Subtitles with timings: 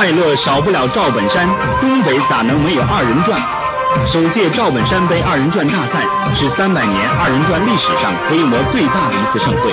[0.00, 1.46] 快乐少不了赵本山，
[1.78, 3.38] 东北咋能没有二人转？
[4.10, 6.00] 首届赵本山杯二人转大赛
[6.34, 9.70] 是三百年二人转历史上规模最大的一次盛会，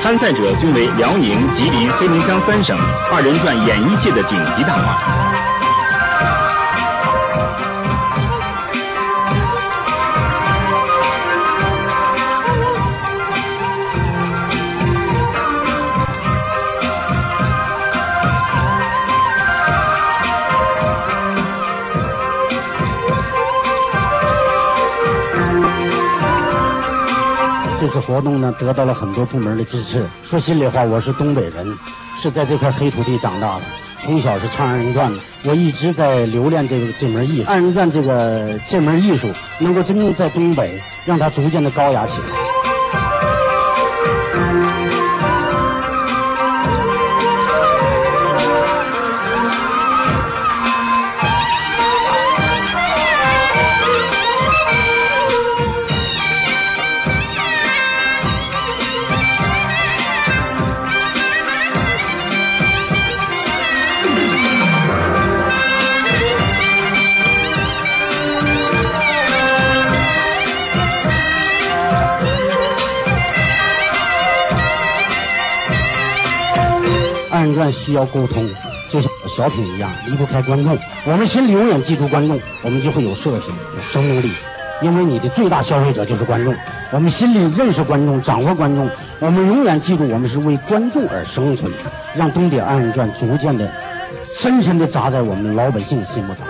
[0.00, 2.78] 参赛者均为辽宁、吉林、黑龙江三省
[3.12, 5.67] 二人转演艺界的顶级大腕。
[27.88, 30.04] 这次活动呢，得到了很多部门的支持。
[30.22, 31.74] 说心里话，我是东北人，
[32.14, 33.62] 是在这块黑土地长大的，
[33.98, 37.48] 从小是唱二人转的，我一直在留恋这个这门艺术。
[37.48, 39.26] 二人转这个这门艺术，
[39.58, 42.37] 能够真正在东北让它逐渐的高雅起来。
[77.88, 78.46] 需要沟通，
[78.90, 80.78] 就像小品一样，离不开观众。
[81.06, 84.30] 我们心里永远记住观众，我们就会有社品、有生命力。
[84.82, 86.54] 因为你的最大消费者就是观众。
[86.90, 88.86] 我们心里认识观众，掌握观众，
[89.20, 91.72] 我们永远记住，我们是为观众而生存，
[92.14, 93.66] 让东北二人转逐渐的、
[94.22, 96.44] 深深的扎在我们老百姓心目中。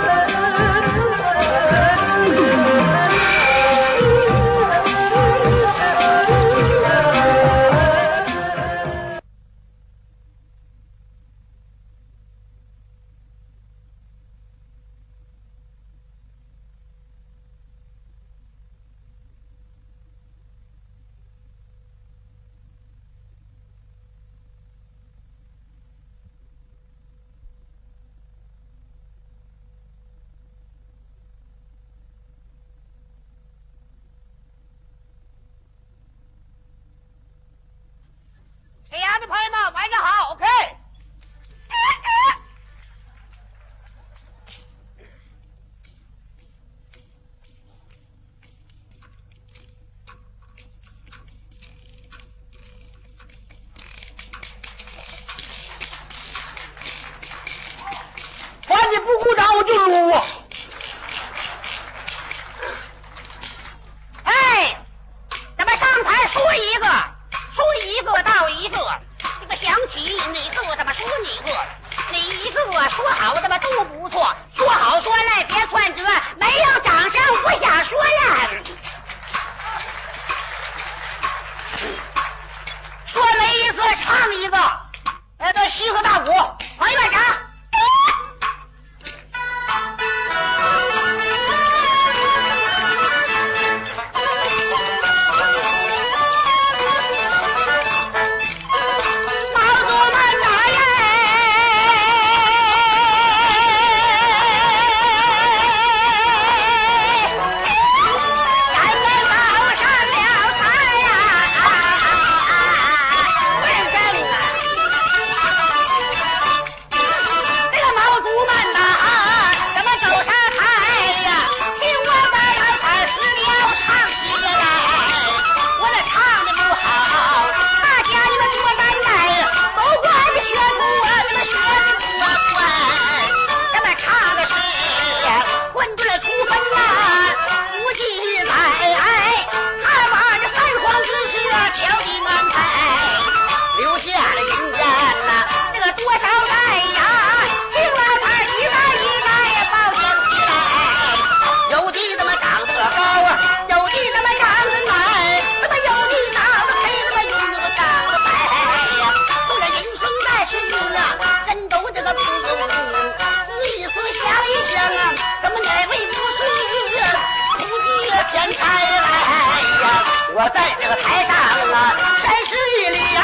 [170.88, 173.22] 个台上啊，三十一里啊，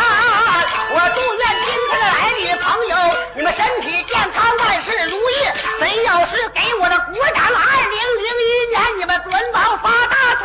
[0.91, 2.15] 我祝愿今天的来
[2.53, 2.93] 的朋友，
[3.37, 5.33] 你们身体健康，万事如意。
[5.79, 7.49] 谁要是给我的鼓掌，二
[7.89, 10.15] 零零一年你们准保发大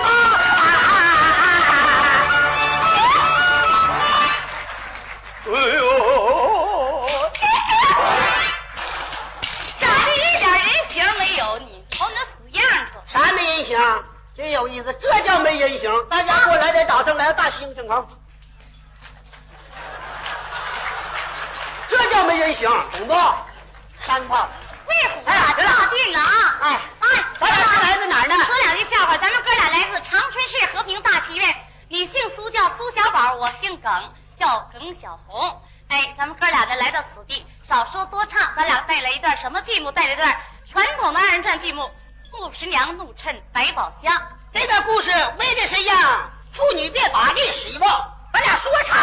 [0.00, 0.06] 吧！
[0.06, 0.14] 啊
[0.46, 1.74] 啊啊
[5.46, 5.52] 啊！
[5.52, 5.54] 哎
[15.30, 16.08] 叫没人形！
[16.08, 18.04] 大家过来，得掌声来个大猩猩啊！
[21.86, 23.14] 这叫没人形，懂不？
[24.00, 24.48] 三炮。
[24.86, 26.58] 会虎啊，大定了啊！
[26.62, 28.34] 哎哎，咱俩是来自哪儿呢？
[28.44, 31.56] 说两句笑话，咱们哥俩来自长春市和平大戏院。
[31.88, 35.62] 你姓苏，叫苏小宝；我姓耿，叫耿小红。
[35.88, 39.92] 哎，咱们哥俩呢来到此地，少说多唱，咱俩带来一段什么剧目？
[39.92, 40.36] 带来一段
[40.68, 41.82] 传统的二人转剧目
[42.32, 44.12] 《穆十娘怒趁百宝箱》。
[44.52, 48.14] 这段故事为的是让妇女别把历史遗忘。
[48.32, 48.96] 咱俩说唱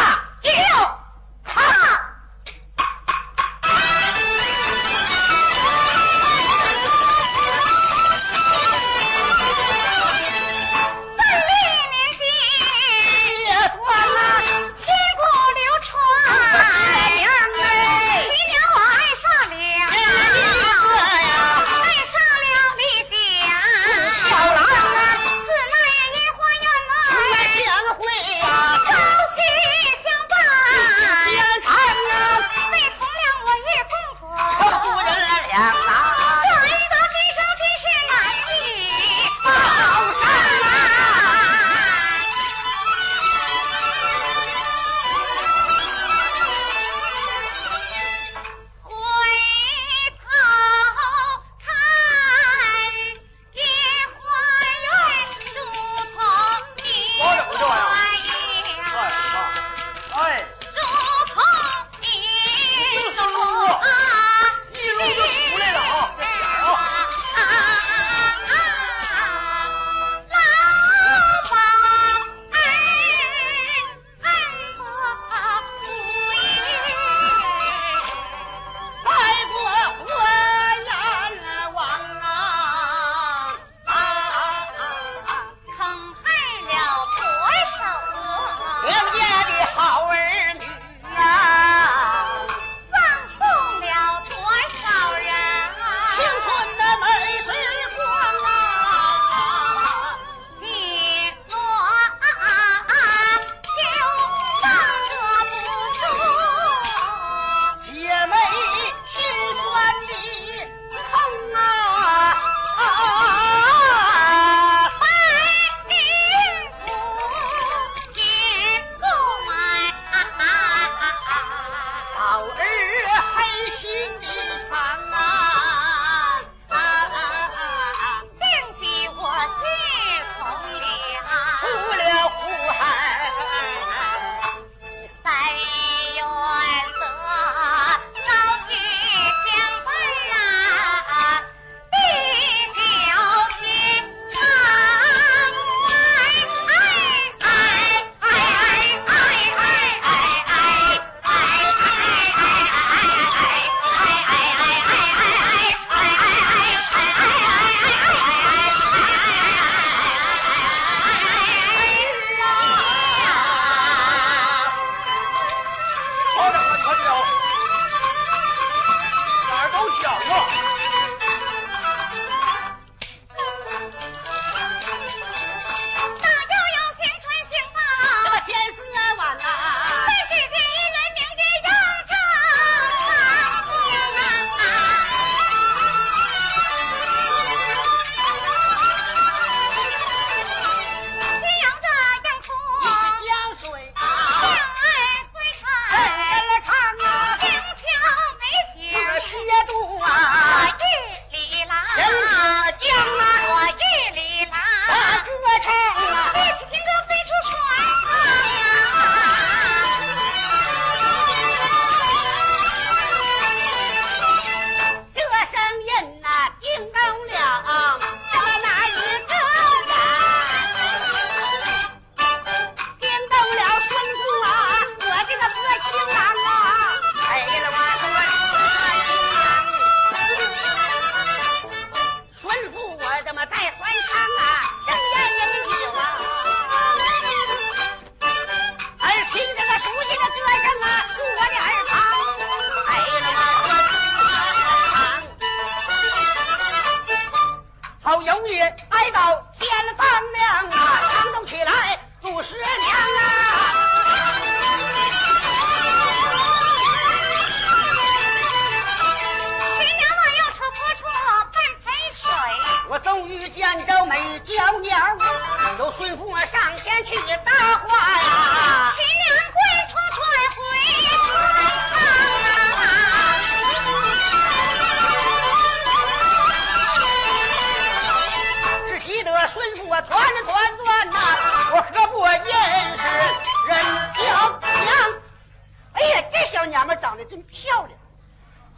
[287.24, 287.98] 真漂亮！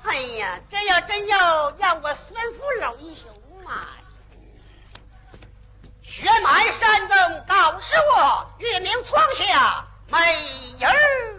[0.03, 3.31] 哎呀，这要真要让我孙夫老英雄，
[3.65, 3.81] 妈的！
[6.03, 10.19] 雪满山中高是我，月明窗下美
[10.79, 10.91] 人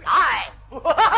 [0.03, 0.51] 来。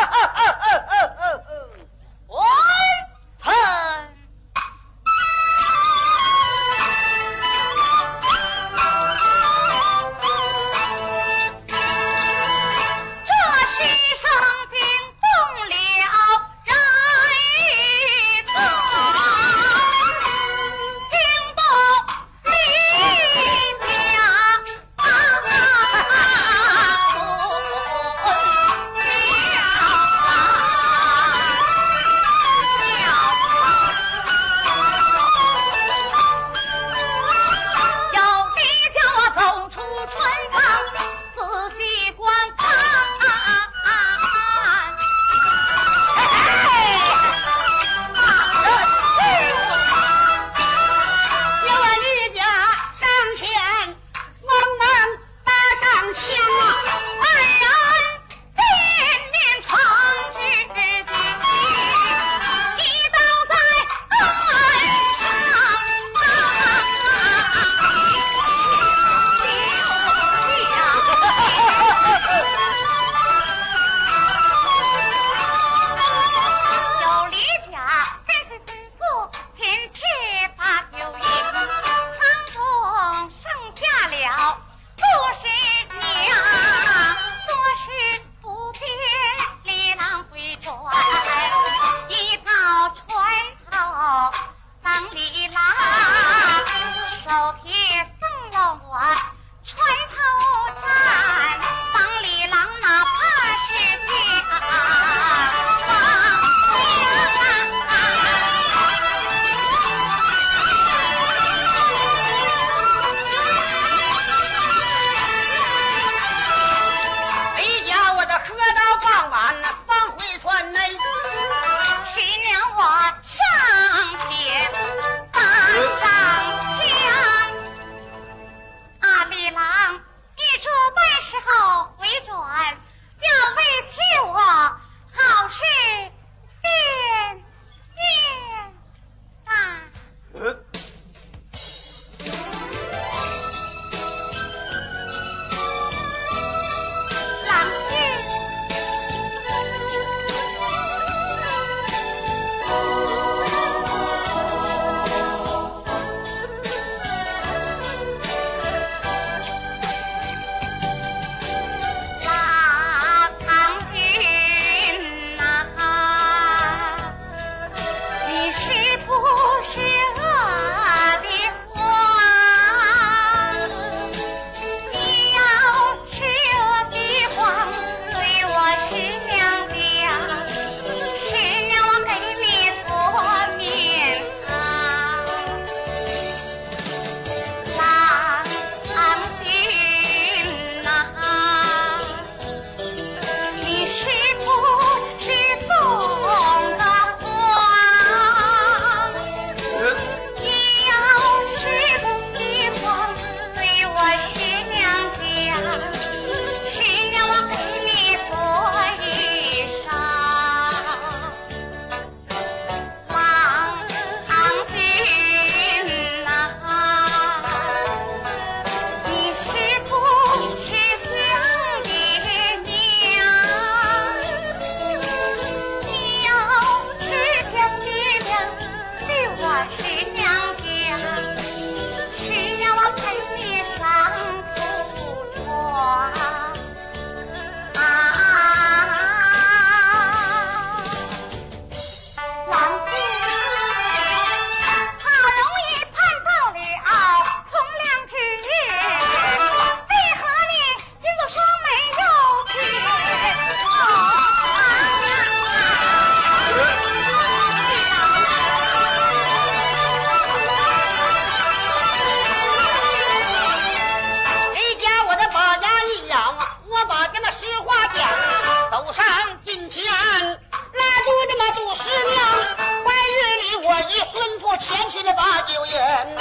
[274.64, 276.16] 前去的把酒言，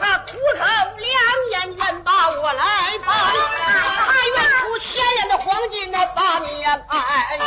[0.00, 0.64] 那苦口
[0.96, 1.06] 良
[1.50, 7.38] 言愿把我来帮，他愿出千两的黄金来把你呀买。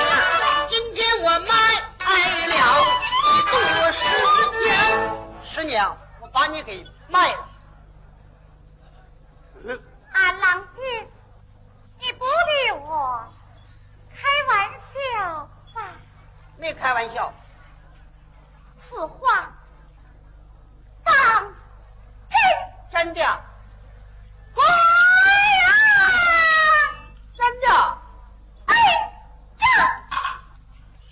[0.70, 1.56] 今天我卖
[1.98, 2.12] 了
[3.34, 4.06] 一朵十
[4.62, 4.75] 娘，
[5.44, 7.48] 十娘，我把你给卖了。
[10.13, 11.10] 俺郎君，
[11.98, 13.28] 你不必我
[14.12, 15.82] 开玩笑吧？
[16.58, 17.34] 没开玩笑。
[18.80, 19.51] 此话。
[22.27, 22.36] 真
[22.91, 23.39] 真叫，
[24.53, 25.74] 工人
[27.38, 27.68] 真叫，
[28.65, 28.75] 哎
[29.58, 29.63] 叫，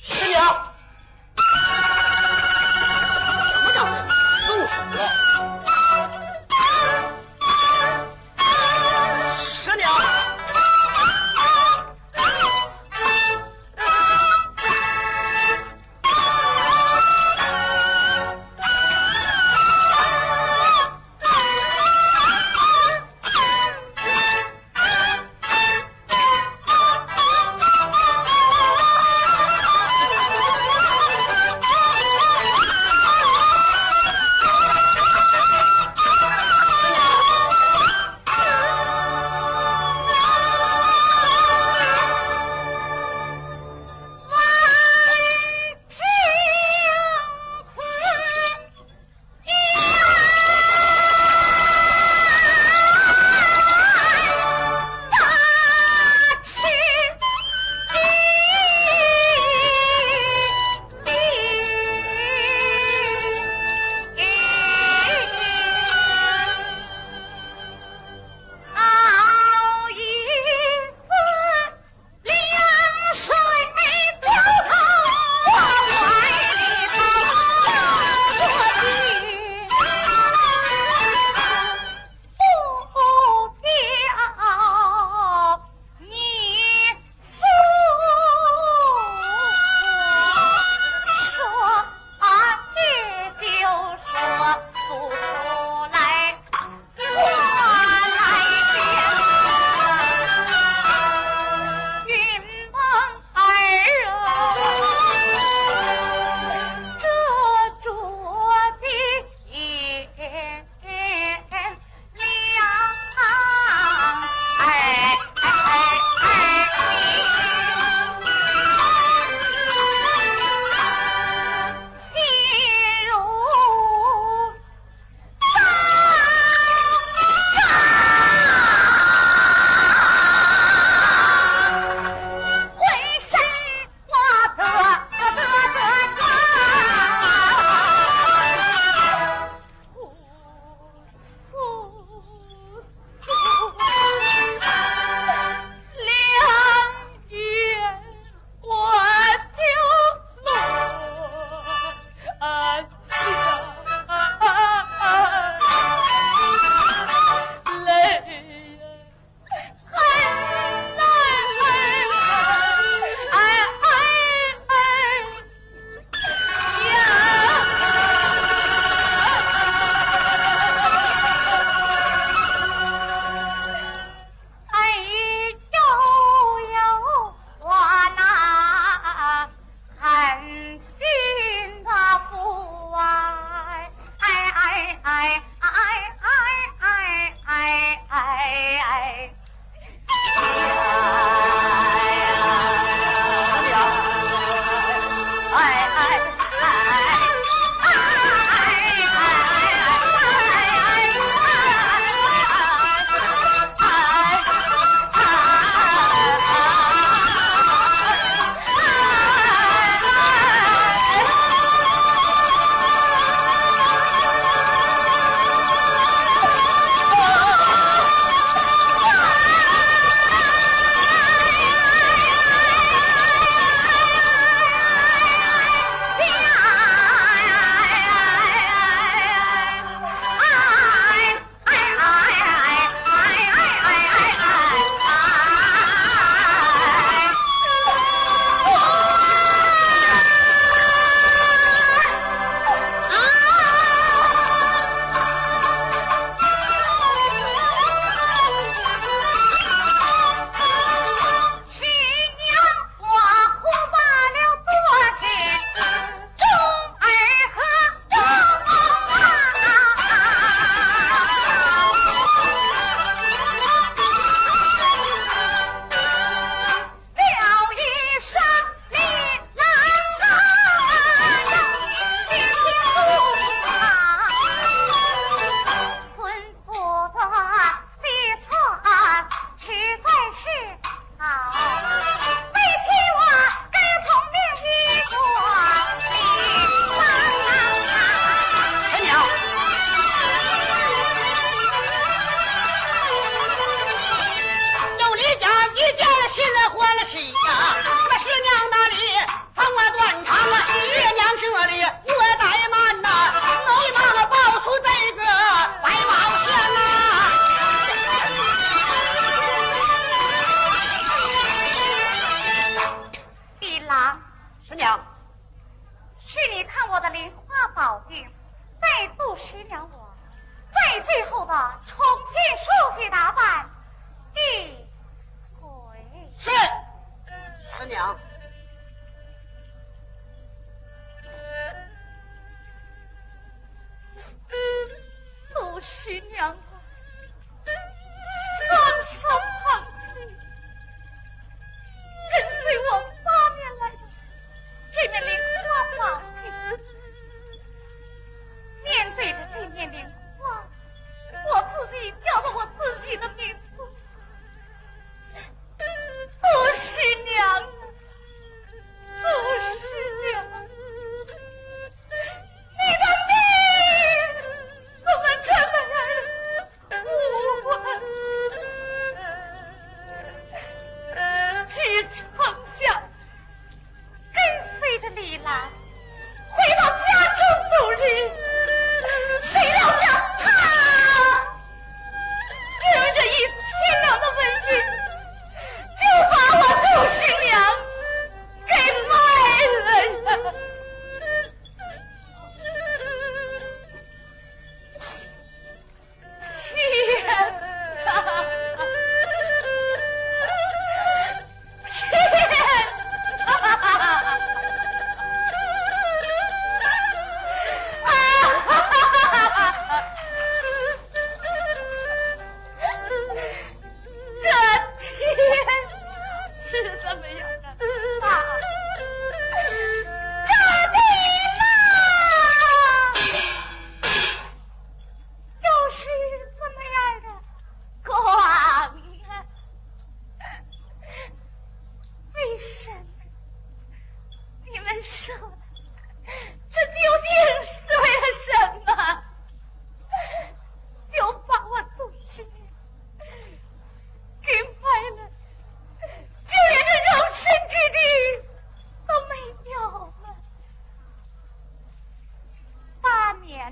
[0.04, 0.59] 真叫。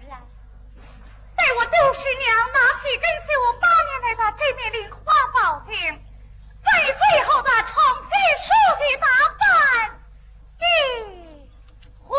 [0.05, 0.21] 来
[1.36, 4.97] 待我杜十娘拿起跟随我八年来的这面菱花
[5.33, 5.73] 宝镜
[6.62, 8.45] 在最后的重新梳
[8.77, 9.07] 洗打
[9.39, 9.99] 扮。
[10.60, 10.62] 一
[12.03, 12.15] 回。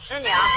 [0.00, 0.51] 师娘。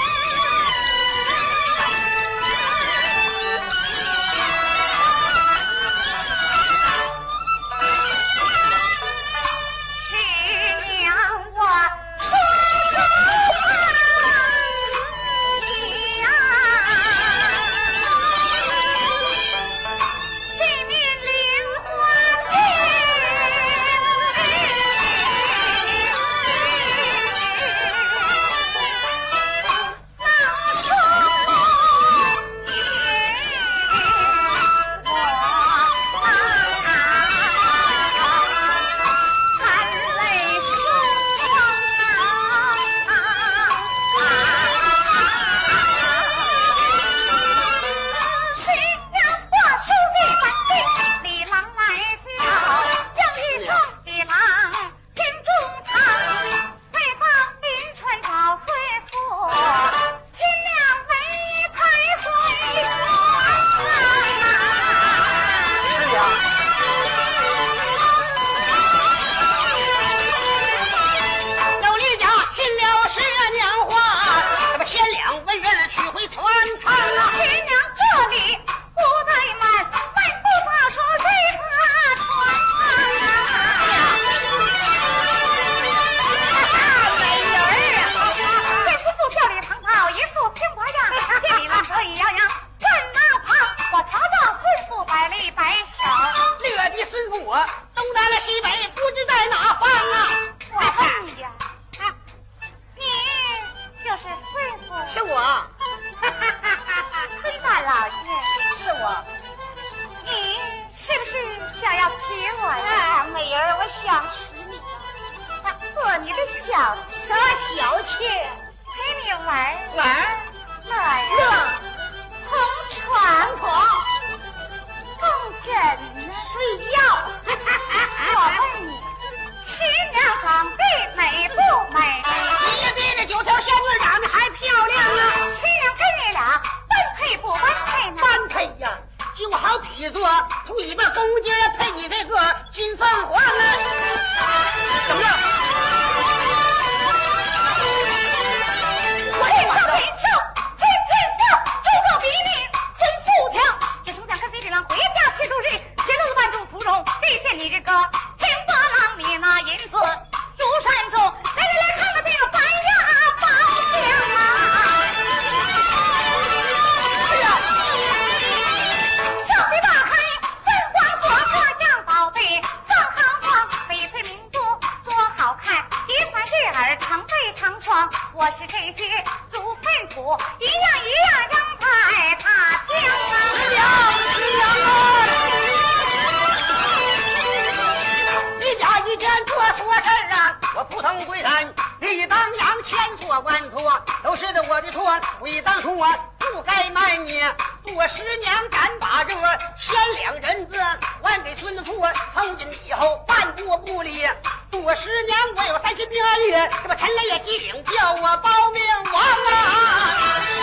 [198.06, 199.34] 多师娘敢把这
[199.80, 200.80] 贤良人子
[201.20, 204.24] 还给孙父，从今以后半步不离。
[204.70, 206.52] 多师娘，我有三心二意，
[206.84, 208.80] 这不陈雷也急领叫我保命
[209.12, 209.26] 王啊！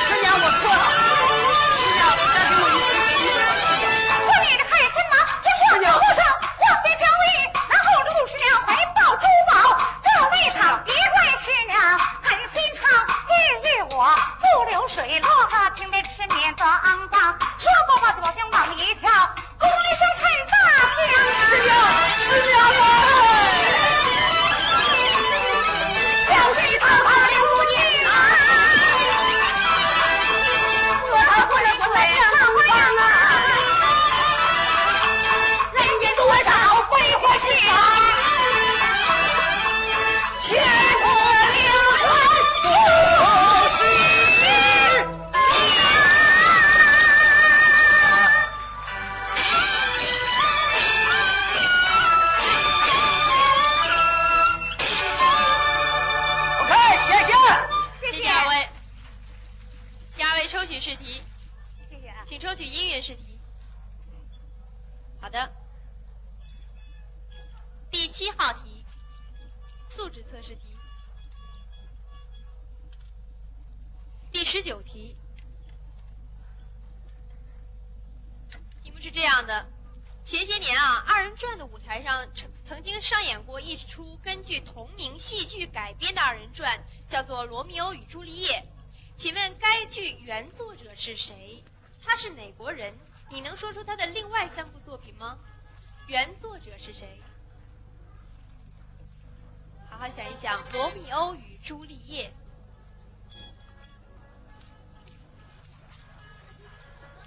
[0.08, 0.84] 师娘，我错了，
[1.76, 3.68] 师娘，再给我一次
[4.24, 5.14] 我你的看什么？
[5.44, 6.24] 听我路上
[6.56, 7.24] 皇帝降位，
[7.68, 9.54] 然后陆师娘回报珠宝，
[10.02, 12.88] 这内堂别怪师娘很心肠。
[13.28, 13.36] 今
[13.68, 14.16] 日我
[14.54, 17.20] 溯流水落个清杯是面的肮脏，
[17.58, 19.10] 说不报喜报心往里跳，
[19.60, 20.54] 咕咚一声沉大
[20.94, 21.26] 江啊！
[21.50, 21.74] 师娘，
[22.20, 22.86] 师娘啊！
[26.30, 27.36] 江水滔滔流
[27.66, 28.12] 进来，
[31.02, 32.22] 我才会了鬼上
[32.54, 32.70] 方
[33.02, 33.10] 啊！
[35.74, 36.48] 人间多少
[36.92, 37.72] 鬼火事啊！
[60.54, 61.20] 抽取试题，
[61.90, 62.24] 谢谢啊！
[62.28, 63.40] 请抽取音乐试题。
[65.20, 65.52] 好的，
[67.90, 68.86] 第七号题，
[69.88, 70.78] 素质测试题。
[74.32, 75.18] 第十九题，
[78.84, 79.68] 题目是这样的：
[80.24, 88.64] 前些年啊，二人转的舞台上曾曾经上演过一出根据同名戏剧改编的二人转，叫做《罗密欧与朱丽叶》。
[89.16, 91.64] 请问该剧原作者是谁？
[92.04, 92.94] 他是哪国人？
[93.30, 95.38] 你能说出他的另外三部作品吗？
[96.08, 97.22] 原作者是谁？
[99.90, 102.34] 好好想一想，《罗密欧与朱丽叶》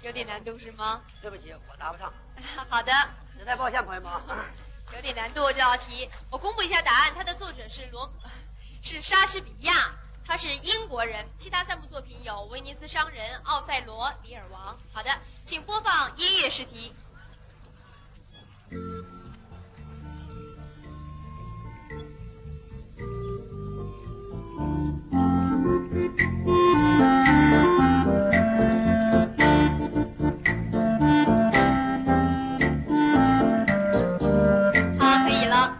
[0.01, 1.01] 有点难度是吗？
[1.21, 2.13] 对不起，我答不上，
[2.69, 2.91] 好的，
[3.33, 4.11] 实在抱歉，朋友们。
[4.93, 6.09] 有点难度这道题。
[6.29, 8.13] 我公布一下答案，它的作者是罗，
[8.83, 9.73] 是莎士比亚，
[10.27, 11.25] 他是英国人。
[11.37, 14.75] 其他三部作品有《威尼斯商人》《奥赛罗》《李尔王》。
[14.91, 15.09] 好的，
[15.41, 16.93] 请播放音乐试题。
[34.99, 35.77] 好，可以了，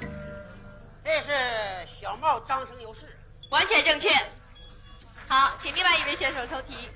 [1.03, 3.01] 这是小帽张生有事。
[3.49, 4.09] 完全正确。
[6.07, 6.89] 好，请另外一位选手抽题。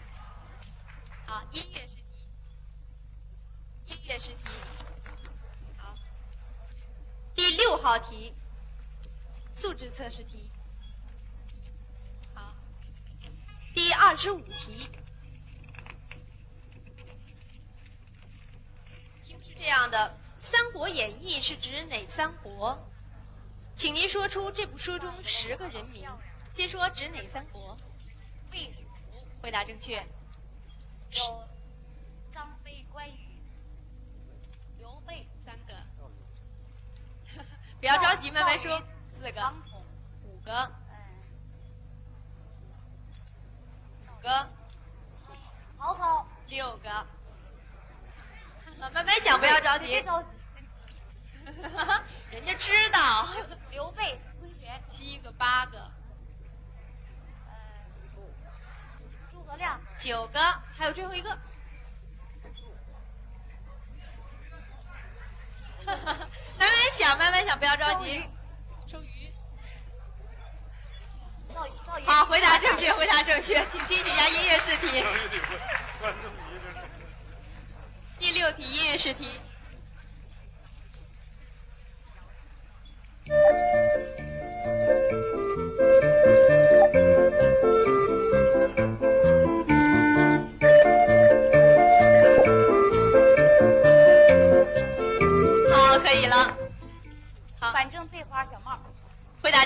[1.25, 2.29] 好，音乐试题。
[3.87, 4.49] 音乐试题。
[5.77, 5.95] 好，
[7.35, 8.33] 第六号题，
[9.53, 10.49] 素质测试题。
[12.33, 12.55] 好，
[13.73, 14.87] 第二十五题。
[19.25, 22.77] 题目是这样的：《三国演义》是指哪三国？
[23.75, 26.09] 请您说出这部书中十个人名。
[26.49, 27.77] 先说指哪三国？
[28.51, 28.71] 魏
[29.41, 29.95] 回答正确。
[31.09, 31.43] 有
[32.31, 33.41] 张飞、关羽、
[34.77, 35.73] 刘备三个。
[37.79, 38.79] 不要着急，慢慢说。
[39.11, 39.53] 四个。
[40.23, 40.71] 五个。
[40.91, 40.95] 嗯，
[44.07, 44.49] 五个。
[45.75, 46.27] 曹操。
[46.47, 46.89] 六个。
[48.79, 49.87] 慢慢想，不要着急。
[49.87, 50.29] 别着急。
[52.31, 53.27] 人家知道。
[53.71, 54.81] 刘备、孙权。
[54.85, 55.91] 七个，八个。
[59.61, 59.79] 亮。
[59.97, 60.39] 九个，
[60.75, 61.29] 还有最后一个。
[65.85, 65.97] 慢
[66.57, 68.23] 慢想，慢慢想，不要着急。
[68.87, 69.31] 周瑜。
[71.53, 72.05] 赵赵云。
[72.05, 75.03] 好，回答正确，回答正确，请听几下音乐试题。
[78.19, 79.41] 第六题音乐试题。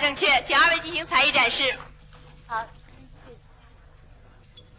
[0.06, 1.64] 正确，请二位进行才艺展示。
[2.46, 2.64] 好，
[3.10, 3.38] 谢谢。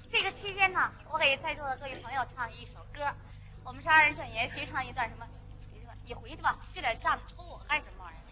[0.09, 3.03] 这个期间呢，我给在座的各位朋友唱一首歌。
[3.65, 5.27] 我们是二人转演员，先唱一段什么？
[5.73, 6.57] 回去吧，你回去吧。
[6.73, 8.23] 这点账你抽我干什么玩意儿？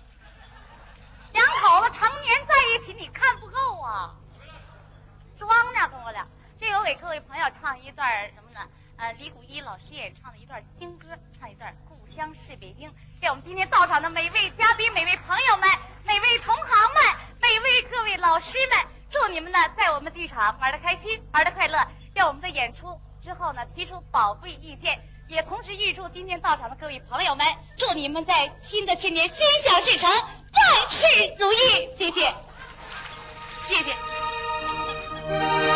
[1.32, 4.14] 两口子常年在一起，你看不够啊？
[5.36, 6.24] 装呢，跟我俩。
[6.60, 8.60] 这我给各位朋友唱一段什么呢？
[8.96, 12.88] 呃，李谷一老师演唱的一段京歌，唱一段《故乡是北京》，
[13.20, 15.68] 给我们今天到场的每位嘉宾、每位朋友们、
[16.04, 17.02] 每位同行们、
[17.40, 18.78] 每位各位老师们，
[19.10, 21.78] 祝你们呢在我们剧场玩的开心，玩的快乐。
[22.14, 27.44] 让我们的演出之后呢提出宝贵意见，也同时预祝今天到场的各位朋友们，
[27.76, 31.90] 祝你们在新的青年心想事成，万事如意。
[31.98, 32.32] 谢谢，
[33.66, 35.73] 谢谢。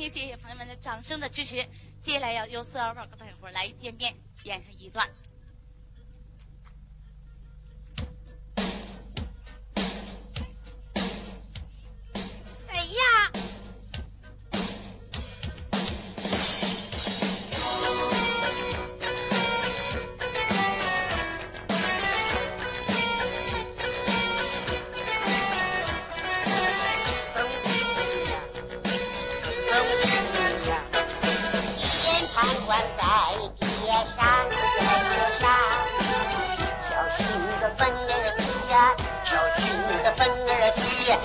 [0.00, 1.66] 谢谢朋友们的掌声的支持。
[2.00, 4.14] 接下来要由孙小宝跟大伙来见面，
[4.44, 5.08] 演上一段。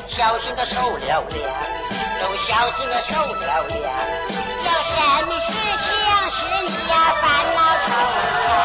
[0.08, 1.24] 小心的受了凉，
[2.22, 3.78] 都小心的受了凉。
[4.64, 4.94] 有什
[5.28, 5.88] 么事情
[6.32, 6.36] 是
[6.66, 7.24] 你呀烦
[7.56, 8.56] 恼愁肠？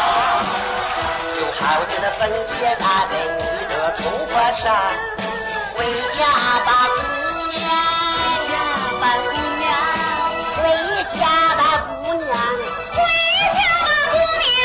[1.40, 4.64] 有好子的粉也打在你的头发上，
[5.76, 5.78] 回
[6.18, 6.20] 家
[6.64, 7.00] 吧，姑
[7.48, 7.60] 娘
[8.50, 8.54] 呀，
[9.00, 9.64] 吧，姑娘，
[10.56, 10.60] 回
[11.18, 11.20] 家
[11.56, 11.60] 吧，
[12.02, 12.30] 姑娘，
[12.92, 12.96] 回
[13.52, 14.14] 家吧，姑
[14.48, 14.58] 娘。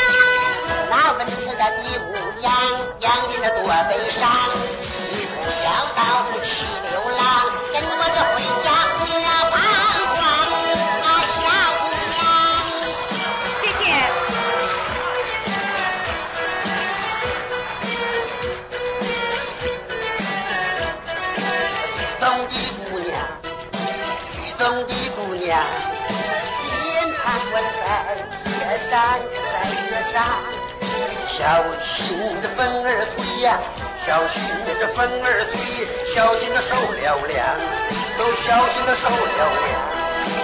[0.90, 2.08] 那文字的你姑
[2.40, 2.46] 娘，
[3.00, 4.28] 养人的多悲伤，
[28.90, 29.20] 站
[29.52, 29.52] 在
[29.90, 30.16] 月上，
[31.28, 31.40] 小
[31.78, 33.58] 心的风儿吹呀，
[34.00, 35.56] 小心的这风儿吹，
[36.14, 37.36] 小心的受了凉，
[38.16, 39.68] 都小心的受了凉。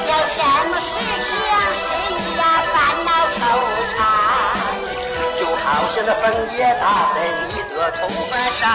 [0.07, 0.37] 有什
[0.69, 1.33] 么事情
[1.75, 1.83] 是
[2.13, 2.75] 你呀烦
[3.05, 3.37] 恼惆
[3.97, 3.97] 怅？
[5.41, 5.65] 就好
[5.95, 6.85] 像那枫叶打
[7.15, 7.17] 在
[7.49, 8.69] 你的头发上，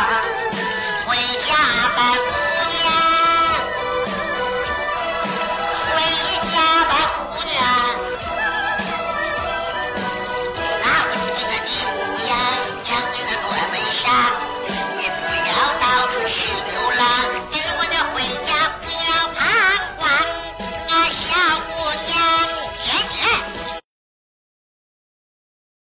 [1.06, 1.16] 回
[1.46, 1.54] 家
[1.96, 2.49] 吧。